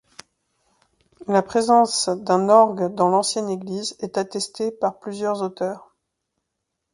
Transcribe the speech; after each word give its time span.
La 1.27 1.43
présence 1.43 2.09
d'un 2.09 2.49
orgue 2.49 2.91
dans 2.95 3.07
l'ancienne 3.07 3.51
église 3.51 3.95
est 3.99 4.17
attestée 4.17 4.71
par 4.71 4.97
plusieurs 4.99 5.43
auteurs. 5.43 5.95